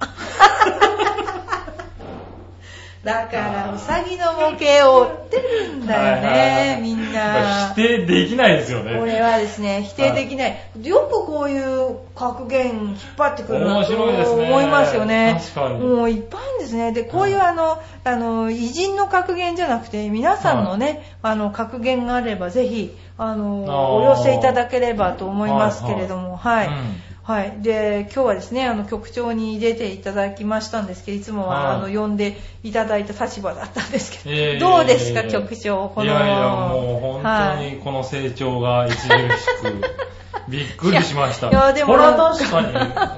[3.07, 8.99] だからウサギの模型を追ってるんだよはいはいはいねみんまあな否定できないですよね。
[8.99, 10.57] これはですね、否定できない。
[10.83, 15.41] よくこういう格言引っ張ってくるな面と思いますよね。
[15.55, 16.91] 確かにもういっぱいんですね。
[16.91, 26.67] で、こういうあの、あの、偉人の格言じゃなくて、皆さんのね、あの、格言があれば、ぜひ、あの、お寄せいただければと思いますけれども、はい。
[26.67, 27.57] はいうんはい。
[27.61, 36.05] で、今日はですね、あの、局長に出ていただきましたんですけど、いつもは、はいあの、呼んでいただいた立場だったんですけど、どうですか、局長、この。
[36.05, 39.81] いやいや、もう本当はいにこの成長が著しく、
[40.47, 41.49] びっくりしました。
[41.49, 42.67] いやでもこれは確かに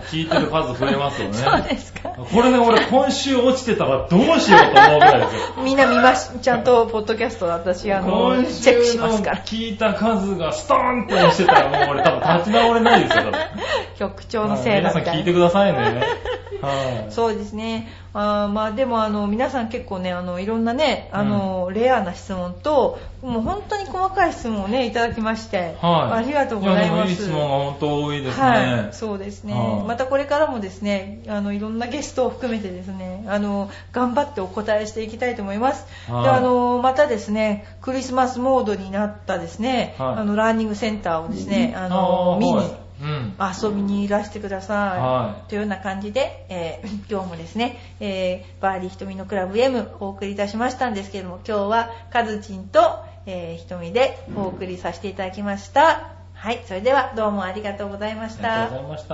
[0.07, 1.34] 聞いてる数増えますよね。
[1.36, 2.09] そうですか。
[2.09, 5.41] これね、俺今週落ちてたらどうしようと思うぐらいですよ。
[5.63, 6.39] みんな見ます。
[6.39, 9.38] ちゃんと、ポッドキャスト私、あの、今チェックしますから。
[9.38, 13.23] 聞いた数がストーンって押してたらもう俺多分立ち直れないですよ。
[13.25, 13.39] 多分
[13.99, 16.03] 局長のせいだ皆さん聞いてくださいね。
[16.62, 17.12] はい。
[17.12, 17.88] そうですね。
[18.12, 26.18] あーまあでもあの皆さん結構ねあのいろんなねあの、レアな質問ともう本当に細かい質問をねいただきまして、はい。
[26.18, 27.10] ありがとうございます。
[27.10, 28.43] いい質問が本当多いですね。
[28.43, 42.88] はい、そうですね、はいまたこれからもですねあのいろんなゲストを含めてですねあの頑張ってお答えしていきたいと思います、はいであのまたですねクリスマスモードになったですね、はいあのラーニングセンターをですね、あの見に。
[43.02, 45.00] 遊びにいらしてください。
[45.00, 56.20] はいというような感じで、えー 今日もですね、えーバーリー瞳のクラブ M お送りいたしましたんですけれども、今日はカズチンと、えー、瞳でお送りさせていただきました。
[56.34, 58.88] はい、それではどうもありがとうございましたありがとう。
[58.88, 59.08] ございまし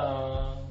[0.59, 0.64] た。